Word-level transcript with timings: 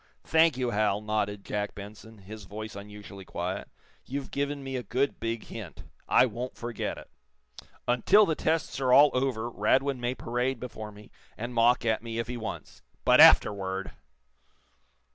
"Thank 0.23 0.57
you, 0.57 0.71
Hal," 0.71 0.99
nodded 0.99 1.45
Jack 1.45 1.75
Benson, 1.75 2.17
his 2.17 2.45
voice 2.45 2.75
unusually 2.75 3.23
quiet. 3.23 3.69
"You've 4.03 4.31
given 4.31 4.63
me 4.63 4.75
a 4.75 4.81
good, 4.81 5.19
big 5.19 5.43
hint. 5.43 5.83
I 6.07 6.25
won't 6.25 6.57
forget 6.57 6.97
it. 6.97 7.07
Until 7.87 8.25
the 8.25 8.33
tests 8.33 8.79
are 8.79 8.91
all 8.91 9.11
over 9.13 9.47
Radwin 9.47 9.99
may 9.99 10.15
parade 10.15 10.59
before 10.59 10.91
me, 10.91 11.11
and 11.37 11.53
mock 11.53 11.85
at 11.85 12.01
me, 12.01 12.17
if 12.17 12.25
he 12.27 12.35
wants. 12.35 12.81
But 13.05 13.21
afterward 13.21 13.91